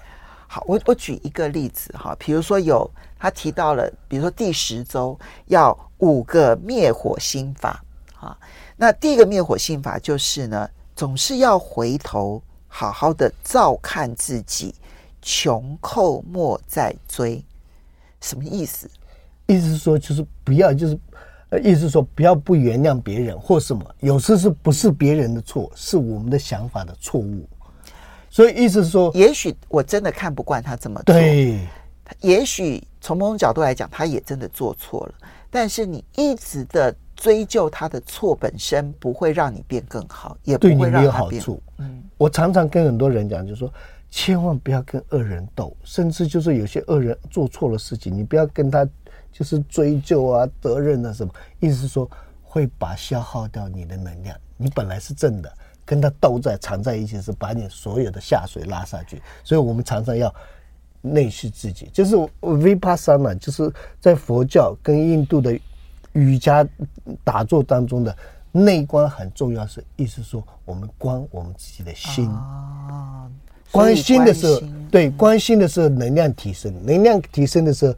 [0.48, 7.80] 好，我我举一个例子哈，比如说有他提到了，比如说第十周要五个灭火心法
[8.18, 8.36] 啊，
[8.76, 14.74] 那第一个灭火心法就是呢，总是要回头好好的照看自己，
[15.20, 17.42] 穷寇莫再追，
[18.20, 18.90] 什么意思？
[19.46, 20.98] 意思是说就是不要就是，
[21.50, 27.46] 呃，意思是说不要不原谅别人或什么，有时是不是别人的错，是我们的想法的错误。
[28.30, 31.14] 所以意思是说，也许我真的看不惯他这么做。
[31.14, 31.60] 对，
[32.20, 35.14] 也许从某种角度来讲，他也真的做错了。
[35.50, 41.62] 但是你一直的追究他的错本身，不会让你变更好，也不会让他变，对你没有好处。
[41.78, 43.72] 嗯，我常常跟很多人讲，就是说，
[44.10, 48.84] 千万不要跟恶人斗，甚至就是有些恶人做错了事情，你不要跟他
[49.30, 51.32] 就是追究啊、责任啊什么。
[51.60, 52.10] 意思是说，
[52.42, 54.36] 会把消耗掉你的能量。
[54.56, 55.52] 你本来是正的。
[55.84, 59.20] 跟他斗在缠在一起，是把你所有的下水拉下去。
[59.42, 60.32] 所以我们常常要
[61.00, 65.58] 内视自己，就是 Vipassana，就是在佛教跟印度的
[66.12, 66.66] 瑜伽
[67.22, 68.16] 打坐当中的
[68.50, 69.66] 内观很重要。
[69.66, 73.30] 是意思说，我们观我们自己的心啊，
[73.70, 77.94] 关心的时候，对，关心的时候能量提升，能量提升的时候，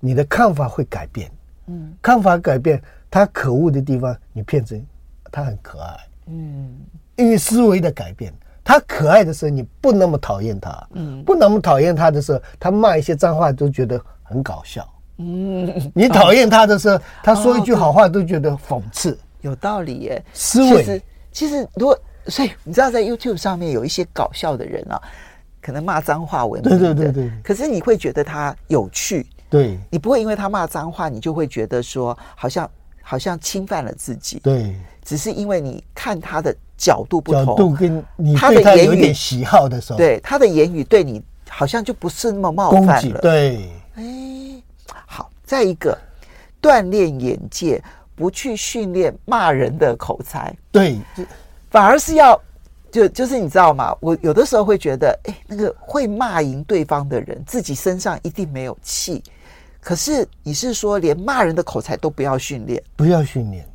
[0.00, 1.30] 你的看法会改变。
[1.66, 4.84] 嗯，看法改变，他可恶的地方，你变成
[5.32, 5.96] 他很可爱。
[6.26, 6.76] 嗯。
[7.16, 14.84] 因为思维的改变，他可爱的时候你不那么讨厌他，嗯，不那么讨厌他的时候，他骂一些脏话都觉得很搞笑，
[15.18, 20.24] 嗯，你讨厌他的时候，他说一句好话都觉得讽刺，有道理耶。
[20.32, 20.82] 思维。
[20.82, 25.00] 其实，其实如果所以你知道，在 YouTube 上面有一些搞笑的人啊，
[25.60, 32.70] 可能骂脏话为名，对对对对，可是你会觉得他有趣，对，你不会因为他骂脏话，你就会觉得说好像
[33.02, 34.74] 好像侵犯了自己，对，
[35.04, 36.54] 只是因为你看他的。
[36.76, 43.20] 角度不同，角度跟你对他有点喜好的时候，对他的言语对你好像就不是那么冒犯了。
[43.20, 44.10] 对，哎，好，
[45.44, 45.96] 再一个
[46.60, 47.82] 锻炼眼界，
[48.14, 50.54] 不去训练骂人的口才。
[50.72, 50.98] 对，
[51.70, 52.40] 反而是要
[52.90, 53.96] 就就是你知道吗？
[54.00, 59.22] 我有的时候会觉得，哎，那个会骂赢对方的人，自己身上一定没有气。
[59.80, 62.82] 可是你是说，连骂人的口才都不要训练？
[62.96, 63.68] 不要训练，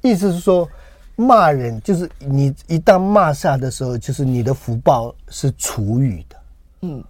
[0.00, 0.68] 意思是说。
[1.14, 6.36] 骂人就是你一旦骂下的时候，就是你的福报是除语的。
[6.80, 7.04] 嗯，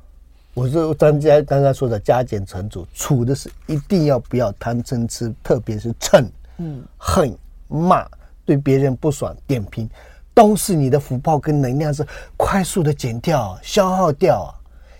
[0.54, 6.24] 我说张家刚刚说的加减乘除，除的是一定要不要贪嗔痴，特别是嗔、
[6.58, 7.36] 嗯、恨、
[7.68, 8.06] 骂，
[8.44, 9.88] 对别人不爽、点评，
[10.34, 14.54] 都是你的福报跟能量是快速的减掉、消耗掉。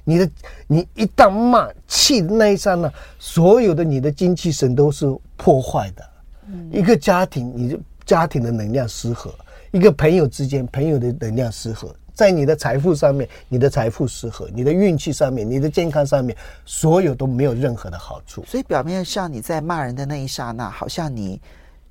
[0.05, 0.31] 你的
[0.67, 6.05] 你一旦骂气的那一刹那，所有的你的精气神都是破坏的。
[6.49, 7.79] 嗯，一个家庭你的。
[8.05, 9.33] 家庭的能量失和，
[9.71, 18.45] 一个朋友之间，朋友的能量失和，在你的财富上面，你的财富失和，你的运气上面，你的健康上面，所有都没有任何的好处。
[18.47, 21.41] 所以表面上你在骂人的那一刹那，好像你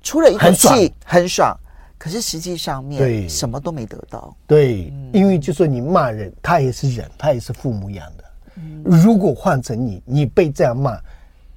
[0.02, 1.58] 出了一口气，很爽，
[1.98, 4.36] 可是实际上面对什么都没得到。
[4.46, 8.24] 对，嗯、因为就说你骂人，他也是人，他也是父母养的。
[8.56, 10.98] 嗯、如果换成你，你被这样骂，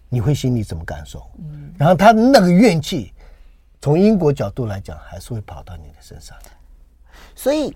[0.09, 1.25] 你会心里怎么感受？
[1.39, 3.11] 嗯、然后他那个怨气。
[3.81, 6.35] 从因果角度来讲，还是会跑到你的身上。
[7.35, 7.71] 所以，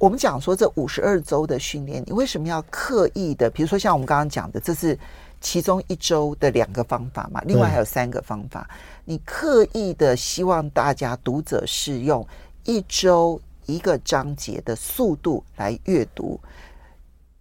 [0.00, 3.50] 我们讲说这五十二周的训练，你为什么要刻意的？
[3.50, 4.98] 比如说，像我们刚刚讲的，这是
[5.40, 8.68] 其中一周的两个方法嘛，另外还有三个方法。
[9.04, 12.26] 你刻意的希望大家读者是用
[12.64, 16.40] 一周一个章节的速度来阅读，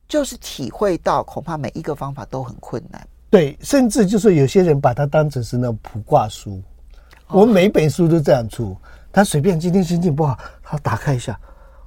[0.08, 3.08] 就是体会到恐怕每一个方法都很困难。
[3.30, 6.62] 对，甚至就是有些人把它当成是那种卜卦书。
[7.30, 8.78] 我每本书都这样出，
[9.12, 11.40] 他随便今天心情不好，他打开一下，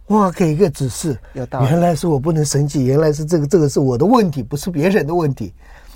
[0.09, 1.19] 哇，给一个指示。
[1.35, 5.53] 原来是我不能生气，原来是这个这个是我的问题，不是别人的问题。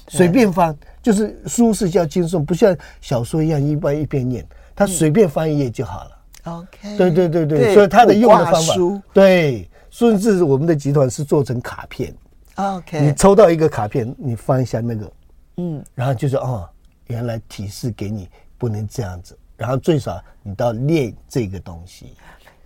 [0.09, 4.45] 随便翻，就是书是叫轻松，不像小说一样一般一边念，
[4.75, 6.11] 他随便翻一页就好了。
[6.45, 8.75] OK，对对对对，所以他的用的方法，
[9.13, 12.15] 对，甚至我们的集团是做成卡片。
[12.57, 15.13] OK，你抽到一个卡片，你翻一下那个，
[15.59, 16.69] 嗯，然后就是哦，
[17.07, 18.29] 原来提示给你。
[18.61, 22.13] 不能这样子，然后最少你都要练这个东西。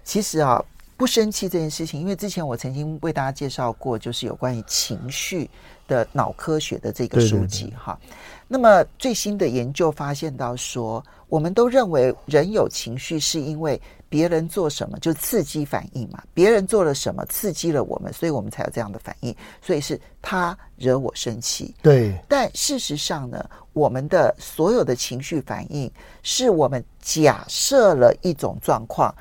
[0.03, 0.61] 其实啊，
[0.97, 5.51] 不生气这件事情，因为之前我曾经为大家介绍过，就是有关于情绪
[5.89, 7.99] 的脑科学的这个书籍哈。
[8.47, 19.35] 那么最新的研究发现到说，我们都认为人有情绪是因为别人做什么就刺激反应嘛，别人做了什么刺激了我们，所以我们才有这样的反应。
[19.61, 21.75] 所以是他惹我生气。
[21.83, 22.17] 对。
[22.29, 25.91] 但事实上呢，我们的所有的情绪反应
[26.23, 29.13] 是我们假设了一种状况。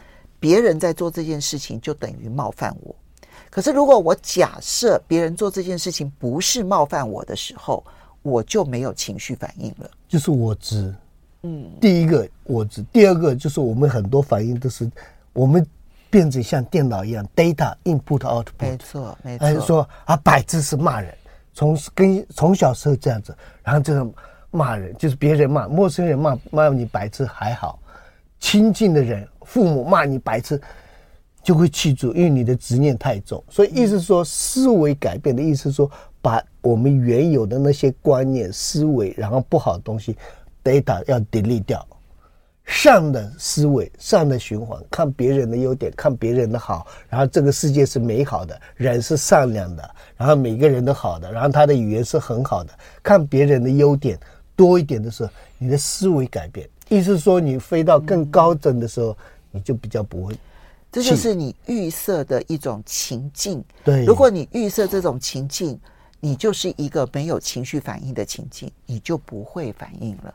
[0.43, 2.93] 别人在做这件事情，就等于冒犯我。
[3.49, 7.82] 可是，如果我假设别人做这件事情不是冒犯我的时候，
[8.23, 9.89] 我就没有情绪反应了。
[10.06, 10.93] 就是我知，
[11.43, 14.91] 嗯，第一个我知，第二个就是我们很多反应都是
[15.32, 15.65] 我们
[16.10, 18.43] 变成像电脑一样，data input output。
[18.60, 19.45] 没错，没错。
[19.45, 21.15] 还是说啊，白痴是骂人，
[21.53, 24.13] 从跟从小时候这样子，然后这种
[24.51, 27.79] 骂人，就是别人骂陌生人骂骂你白痴还好，
[28.43, 29.25] 亲近的人。
[29.45, 30.60] 父母骂你白痴，
[31.41, 33.41] 就会记住，因为你的执念太重。
[33.49, 35.89] 所以意思说，思维改变的意思说，
[36.21, 40.17] 把我们原有的那些观念、思维，然后不好的东西
[40.63, 41.86] ，data 要 delete 掉，
[42.65, 54.17] 善的思维、善的循环，看别人的优点，看别人的好，然后这个世界是美好的，人是善良的，然后每个人都好的，然后他的语言是很好的，看别人的优点
[54.56, 59.15] 多一点的时候，你的思维改变，意思是说，你飞到更高层的时候。
[59.56, 60.36] 你就比较不会，
[60.91, 63.63] 这就是你预设的一种情境。
[63.84, 65.79] 对，如果你预设这种情境，
[66.19, 70.34] 你就是一个没有情绪反应的情境，你就不会反应了。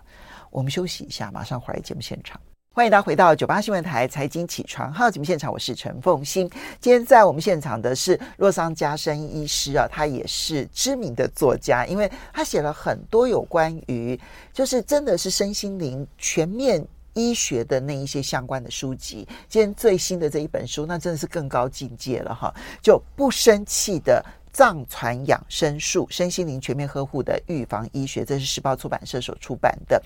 [0.51, 2.41] 我们休息一下，马上回来节目现场。
[2.73, 6.49] 欢迎大家回到九八新闻台财经起床号节目现场，我是陈凤欣。
[6.81, 14.19] 今天在我们现场的是洛桑家生医师啊，他也是知名的作家，因为他写了很多有关于，
[14.53, 16.87] 就是真的是身心灵全面。
[17.15, 22.55] 医学的那一些相关的书籍，今天最新的这一本书，那真的是更高境界了哈！
[22.81, 30.01] 就不生气的藏传养生术，身心灵全面呵护的预防医学，这是时报出版社所出版的。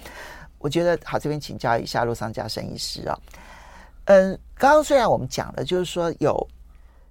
[0.62, 3.18] 我觉得好，这边请教一下洛桑家生医师啊。
[4.06, 6.48] 嗯，刚刚虽然我们讲了，就是说有。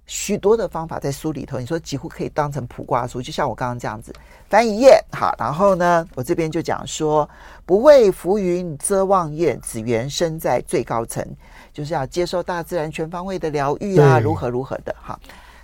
[0.04, 4.12] 许多的方法在书里头，你说几乎可以当成卜卦书，就像我刚刚这样子
[4.48, 7.26] 翻一页，好，然后呢，我这边就讲说，
[7.64, 11.24] 不畏浮云遮望眼，只缘身在最高层，
[11.72, 15.18] 就是要接受大自然全方位的疗愈啊，如何如何的哈。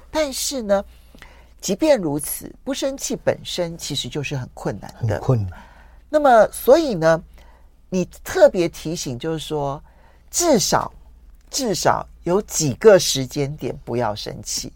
[0.08, 0.82] 但是呢，
[1.60, 5.60] 即便如此，不生气本身其实就是很困难的，困难。
[6.08, 7.20] 那么，所以呢，
[7.88, 9.82] 你特别提醒，就是说，
[10.30, 10.92] 至少。
[11.50, 14.70] 至少有几个时间点不要生气，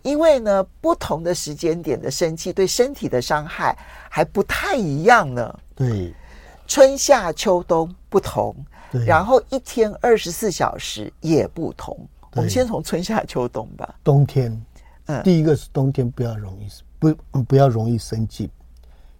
[0.00, 3.76] 因为呢，不同的时间点的生气对身体的伤害
[4.08, 5.58] 还不太一样呢。
[5.74, 6.14] 对，
[6.66, 8.56] 春夏秋冬不同，
[8.90, 11.94] 对，然后一天二十四小时也不同。
[12.32, 13.94] 我们先从春夏秋冬吧。
[14.02, 14.64] 冬天，
[15.04, 16.66] 嗯，第一个是冬天不要容易
[16.98, 18.48] 不不要容易生气，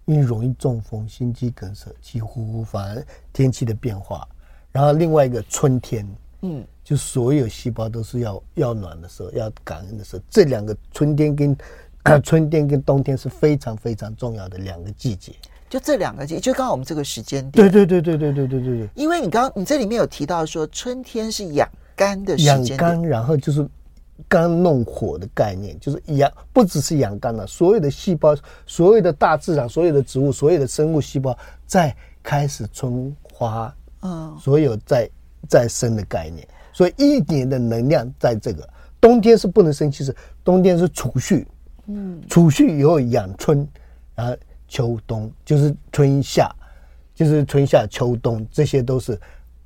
[0.05, 4.27] 因为容易中风、心肌梗塞、气呼呼，反而天气的变化。
[4.73, 6.07] 然后另外一个春天。
[6.47, 11.57] 嗯，就所有细胞都是要要暖的时候，要感恩的时候，这两个春天跟
[12.23, 15.33] 春天跟冬天是非常非常重要的两个季节。
[15.71, 17.67] 就这两个季节，就刚好我们这个时间点。
[17.67, 18.89] 对对对对对对对对对。
[18.95, 22.79] 因为你刚你这里面有提到说，春天是养肝的时间点。
[22.79, 23.67] 养肝，然后就是
[24.29, 35.11] 肝弄火的概念，就是养不只是养肝了，所有的细胞，所有的大自然，所有的植物，所有的生物细胞在开始春花，嗯，所有在。
[35.47, 38.67] 再生的概念，所以一年的能量在这个
[38.99, 41.47] 冬天是不能生气，是冬天是储蓄，
[41.87, 43.69] 嗯，储蓄以后养春，
[44.15, 44.35] 然后
[44.67, 46.51] 秋冬就是春夏，
[47.15, 49.21] 就是春夏秋冬，这些都是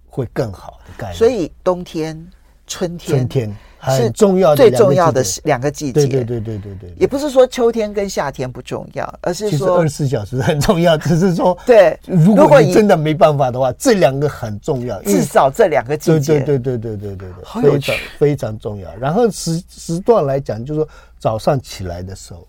[0.09, 1.15] 会更好的概念。
[1.15, 2.27] 所以冬天、
[2.67, 3.57] 春天、春天。
[3.79, 18.93] 很重要的最重要的是两个季节，对对对对对对，也不是说秋天跟夏天不重要，而是说二十四小时很重要， 只是说对，如果你真的没办法的话，这两个很重要，至少这两个季节，对对对对对对对对，非常非常重要。
[18.97, 20.89] 然后时时段来讲，就是说
[21.19, 22.48] 早上起来的时候。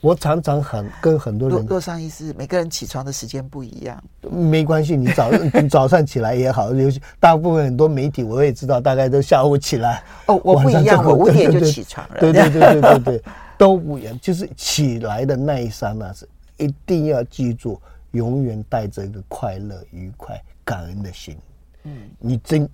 [0.00, 10.02] 我常常很跟很多人，洛桑医师，每个人起床的时间不一样，没关系，你早 你早上起来也好，尤其大部分很多媒体我也知道，大概都下午起来。
[10.26, 12.16] 哦，我不一样，我五点就起床了。
[12.18, 13.22] 对对对对对对，
[13.58, 14.18] 都不一样。
[14.20, 17.78] 就是起来的那一刹那是一定要记住，
[18.12, 21.36] 永远带着一个快乐、愉快、感恩的心。
[21.84, 22.68] 嗯，你真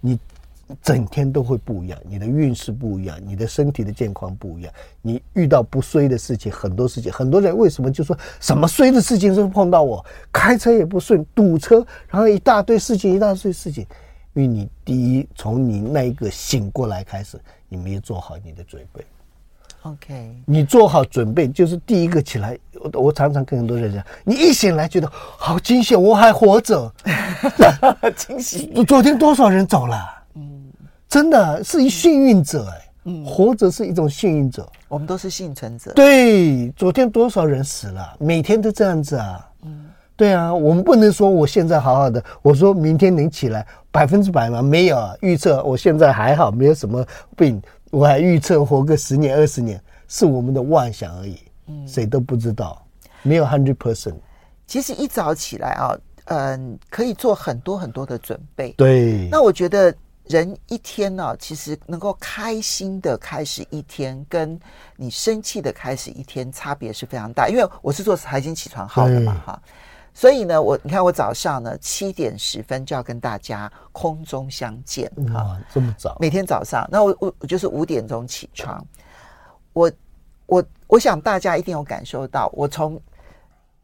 [0.00, 0.18] 你。
[0.80, 4.72] 整天都会不一样，你的运势不一样，你的身体的健康不一样。
[5.00, 10.04] 你遇到不衰的事情，很多事情，很多人为什么就说什么衰的事情都碰到我？
[10.32, 13.86] 开车也不顺，堵车，然后一大堆事情，一大堆事情。
[14.34, 19.04] 因为你第一从你那一个醒过来开始，你没有做好你的准备。
[19.82, 22.56] OK，你做好准备就是第一个起来。
[22.74, 26.92] 我我常常跟很多人讲，你一醒来觉得好惊险，我还活着，
[28.16, 28.72] 惊喜。
[28.84, 30.21] 昨天多少人走了？
[31.12, 32.88] 嗯，真的是一幸运者哎。
[33.04, 34.66] 嗯，活着是一种幸运者。
[34.88, 35.92] 我们都是幸存者。
[35.92, 38.16] 对，昨天多少人死了？
[38.18, 39.50] 每天都这样子啊。
[39.64, 39.86] 嗯，
[40.16, 44.62] 对啊，我们不能说我现在好好的，我说明天能起来百分之百吗？
[44.62, 47.04] 没有啊，预测我现在还好，没有什么
[47.36, 47.60] 病。
[47.90, 51.36] 我还预测活个十年二十年，是我们的妄想而已。
[51.66, 52.80] 嗯，谁都不知道，
[53.22, 54.14] 没有 hundred percent。
[54.66, 58.72] 其实一早起来啊，嗯，可以做很多很多的准备。
[58.78, 59.28] 对。
[59.28, 59.92] 那我觉得
[60.24, 64.58] 人一天呢，其实能够开心的开始一天，跟
[64.96, 67.48] 你生气的开始一天，差别是非常大。
[67.48, 69.62] 因为我是做财经起床号的嘛，哈。
[70.14, 76.16] 所以呢，我你看，我早上呢七点十分就要跟大家空中相见，哇，这么早！
[76.20, 78.84] 每天早上，那我我我就是五点钟起床，
[79.72, 79.90] 我
[80.46, 83.00] 我我想大家一定有感受到，我从。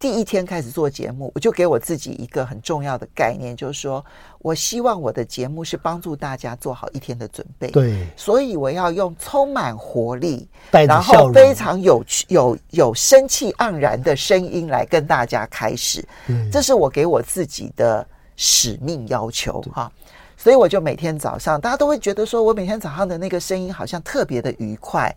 [0.00, 4.04] 第一天开始做节目，我就给我自己一个很重要的概念，就是说
[4.38, 7.68] 我希望我的节目是帮助大家做好一天的准备。
[7.72, 16.06] 对，所以我要用充满活力，然后非常有趣、有有生气盎然的声音来跟大家开始。
[16.28, 19.90] 嗯，这是我给我自己的使命要求哈。
[20.36, 25.12] 所以我就每天早上，大家都会觉得说我每天早上的那个声音好像特别的愉快，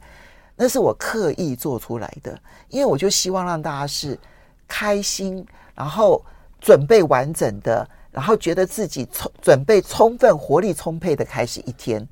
[0.56, 2.36] 那是我刻意做出来的，
[2.70, 4.18] 因为我就希望让大家是。
[4.72, 5.46] 开心，
[5.76, 6.24] 然后
[6.62, 12.08] 准备完整的，然后觉得自己充准备充分、活力充沛的开始一天。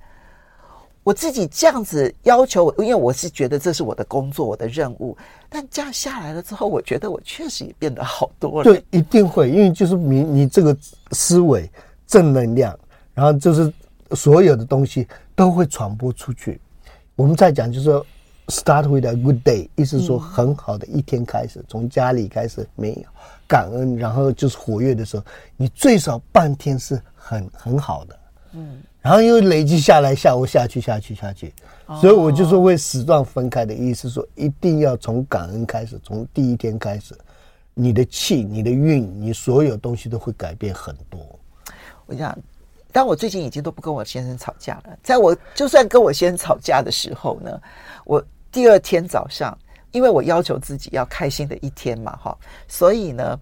[1.06, 5.18] 我自己这样子要求我，因为我是觉得这是我的工作、我的任务。
[5.48, 8.64] 但这样下来了之后，我觉得我确实也变得好多了。
[8.66, 10.76] 对，一定会，因为就是你你这个
[11.12, 11.72] 思维
[12.06, 12.78] 正能量，
[13.14, 13.72] 然后就是
[14.12, 16.60] 所有的东西都会传播出去。
[17.16, 18.06] 我们再讲就是说。
[18.50, 23.04] Start with a good day，意思说很好的一天开始，从家里开始，没有
[23.48, 25.24] 感恩，然后就是活跃的时候，
[25.56, 28.20] 你最少半天是很很好的，
[28.54, 31.54] 嗯，然后又累积下来，下午下去下去下去，
[32.02, 37.16] 所以我就说会时段分开的意思说，一定要从感恩开始，从第一天开始，
[37.76, 41.20] 你的气、你的运、你所有东西都会改变很多。
[42.08, 42.36] 我想，
[42.92, 47.62] 但我最近已经都不跟我先生吵架了，在我就算跟我先生吵架的时候呢，
[48.06, 48.26] 我。
[48.52, 49.58] 第二天早上，
[49.92, 52.38] 因为我要求自己要开心的一天嘛，哈，
[52.68, 53.40] 所以呢，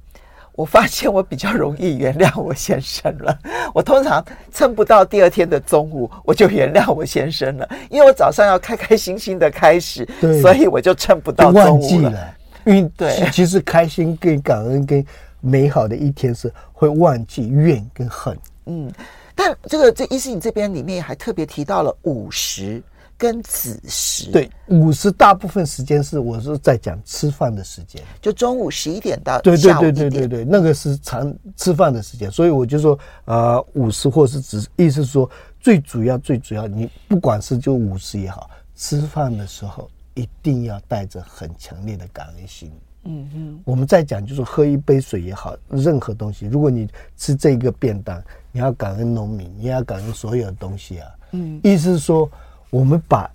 [0.54, 3.38] 我发现我比较容易原谅我先生了。
[3.74, 10.08] 我通常撑不到第二天的中午，我就原谅我先生了，因为我早上要开开心心的开始，
[10.42, 12.10] 所以我就撑不到中午了。
[12.10, 12.34] 了
[12.66, 15.06] 因为对，其实开心跟感恩跟
[15.40, 18.38] 美好的一天是会忘记怨跟恨。
[18.66, 18.92] 嗯，
[19.34, 22.84] 但这个这医师你这边里面还特别提到了午时。
[23.18, 35.28] 跟子时，对，午时大部分时间是我是在讲吃饭的时间，就中午十一点到对对对对对对，那个是常吃饭的时间，所以我就说呃午时或是子，意思是说
[35.60, 42.72] 最主要最主要，你不管是就午时也好，吃饭的时候一定要带着很强烈的感恩心。
[43.06, 51.10] 嗯嗯，我们再讲就是喝一杯水也好，任何东西，如果你吃这个便当，你要感恩农民，你要感恩所有的东西啊。
[51.32, 52.30] 嗯，意思是说。
[52.70, 53.30] 我们把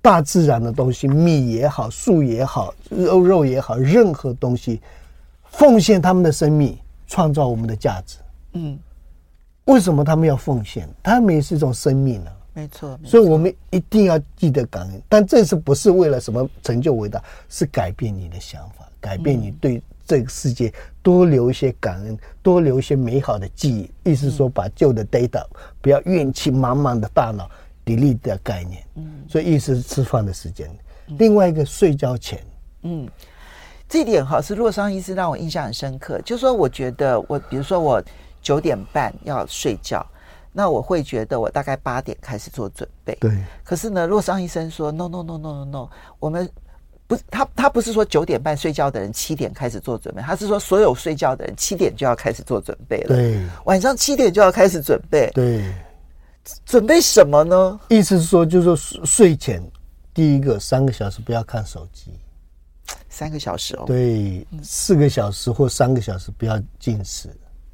[0.00, 4.80] 大自然的东西，米也好，树也好，肉肉也好，任何东西，
[5.50, 6.76] 奉献他们的生命，
[7.06, 8.18] 创造我们的价值。
[8.54, 8.78] 嗯，
[9.66, 10.88] 为什么他们要奉献？
[11.02, 12.30] 他们也是一种生命呢？
[12.54, 15.02] 没错，所以我们一定要记得感恩。
[15.08, 17.22] 但这是不是为了什么成就伟大？
[17.48, 20.70] 是改变你的想法，改变你对这个世界
[21.00, 24.10] 多留一些感恩，多留一些美好的记忆。
[24.10, 25.42] 意思说，把旧的 data，
[25.80, 27.48] 不要怨气满满的大脑。
[27.84, 30.70] Delete 的概念，嗯，所以意思是吃饭的时间，
[31.08, 32.38] 嗯，另外一个睡觉前，
[32.82, 33.08] 嗯，
[33.88, 38.02] 这点哈是洛桑医师让我印象很深刻，就是说我觉得我比如说我
[38.40, 40.06] 九点半要睡觉，
[40.52, 43.30] 那我会觉得我大概八点开始做准备，对，
[43.64, 45.88] 可是呢，洛桑医生说 no no no no no no，
[46.20, 46.48] 我们
[47.06, 55.64] 不是他他不是说九点半睡觉的人七点开始做准备，他是说所有睡觉的人七点就要开始做准备了，对，晚上七点就要开始准备，对。
[56.64, 57.80] 准备什么呢？
[57.88, 59.62] 意思是说，就是说睡前
[60.12, 62.10] 第一个三个小时不要看手机，
[63.08, 63.84] 三个小时哦。
[63.86, 67.28] 对，四个小时或三个小时不要进食，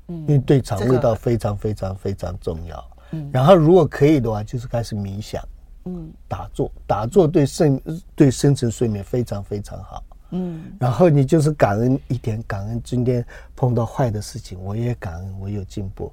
[0.09, 2.91] 嗯，因为对肠胃道非常非常非常重要。
[3.13, 5.43] 嗯，然后如果可以的话，就是开始冥想，
[5.87, 7.83] 嗯，打坐，打坐对深
[8.15, 10.05] 对深层睡眠非常非常好。
[10.33, 13.25] 嗯，然后你就是感恩一点，感恩今天
[13.57, 16.13] 碰到坏的事情，我也感恩我有进步。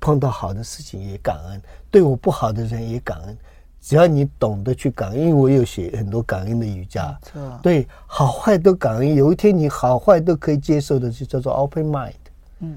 [0.00, 3.36] 碰到好的事情也感恩，对我不好的人也感恩。
[3.80, 7.18] 只要你懂得去感恩，因为我有写很多感恩的瑜伽，
[7.60, 9.14] 对好坏都感恩。
[9.14, 12.12] 有一天你好坏都可以接受的，就叫做 open mind，
[12.60, 12.76] 嗯，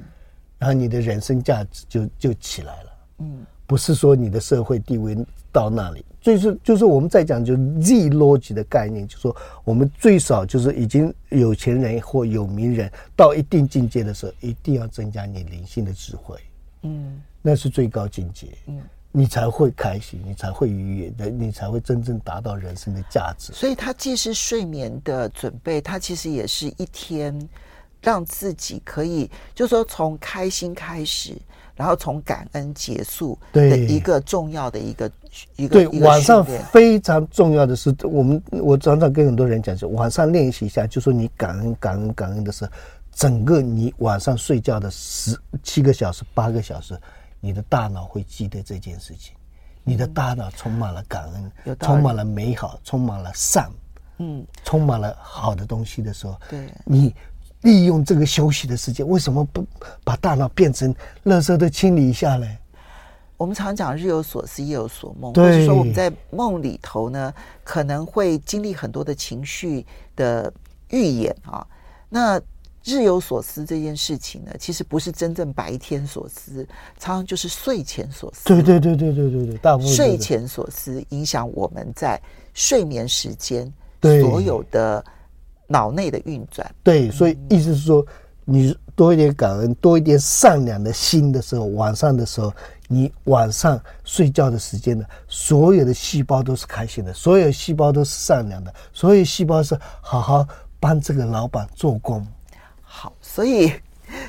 [0.57, 2.89] 然后你的人生价值就就起来了，
[3.19, 5.15] 嗯，不是说你的社会地位
[5.51, 16.35] 到那里，就是就是我们在讲就 Z logic 的概念，就是说我们最少就是已经有钱人或有名人到一定境界的时候，一定要增加你灵性的智慧，
[16.81, 18.81] 嗯，那是最高境界，嗯。
[19.17, 23.53] 你才会开心，你才会愉悦的，你才会真正达到人生的价值。
[23.53, 27.33] 所以，它既是睡眠的准备，它其实也是一天
[28.01, 31.33] 让自己可以，就是说从开心开始，
[31.75, 35.09] 然后从感恩结束的一个重要的一个
[35.55, 35.75] 一个。
[35.75, 42.71] 对，晚上非常重要的是，我们我常常跟很多人讲，就晚上练习一下，就说你感恩、感恩、感恩的时候，
[43.15, 46.95] 整个你晚上睡觉的十七个小时、八个小时。
[47.41, 49.35] 你的大脑会记得这件事情，
[49.83, 53.69] 你的大脑充满了感恩，充满了美好，充满了善，
[54.17, 57.13] 嗯，充满了好的东西的时候，对，你
[57.61, 59.63] 利用这个休息的时间，为什么不
[60.03, 60.91] 把大脑变成
[61.25, 62.47] 垃圾的清理一下呢？
[63.37, 67.31] 我们常讲日有所思，夜有所梦，就是说我们在梦里头呢，
[67.63, 69.85] 可能会经历很多的情绪
[70.15, 70.51] 的
[70.89, 71.63] 预演啊，
[72.09, 72.41] 那。
[72.85, 76.63] 日有所思这件事情呢，其实不是真正白天所思，
[76.99, 78.45] 常常就是睡前所思。
[78.45, 82.21] 对对对对对对对，大部分睡前所思影响我们在
[82.53, 85.03] 睡眠时间所有的
[85.67, 86.69] 脑内的运转。
[86.83, 88.05] 对，所以意思是说，
[88.43, 92.53] 你多一点感恩，多一点善良的心的时候，晚上的时候，
[92.87, 100.47] 你晚上睡觉的时间呢，所有的细胞都是开心的，所有细胞都是善良的，所有细胞是好好
[100.79, 102.23] 帮这个老板做工。
[103.35, 103.73] 所以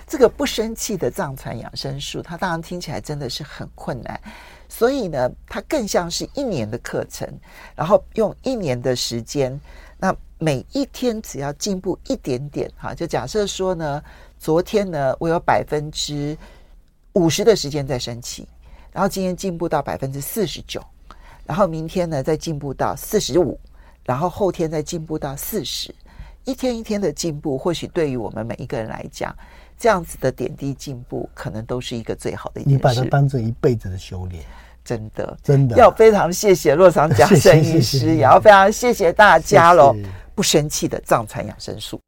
[0.04, 4.20] 这个不生气的藏传养生术，它当然听起来真的是很困难。
[4.68, 7.32] 所以呢，它更像是一年的课程，
[7.76, 9.60] 然后用一年的时间，
[9.96, 14.02] 那每一天只要进步一点点，哈，就假设说呢，
[14.40, 16.36] 昨天呢，我有百分之
[17.12, 18.48] 五十的时间在生气，
[18.90, 20.82] 然后今天进步到百分之四十九，
[21.44, 23.56] 然后明天呢再进步到四十五，
[24.02, 25.94] 然后后天再进步到四十。
[26.46, 29.34] 一天一天的进步，或许对于我们每一个人来讲，
[29.76, 32.76] 这样子的点滴进步，可能都是一个最好的一件事。
[32.76, 34.42] 你把它当成一辈子的修炼，
[34.84, 35.76] 真的，真的。
[35.76, 39.94] 要非常谢谢洛桑讲生医师，也要非常谢谢大家喽，
[40.36, 42.00] 不生气的藏传养生术。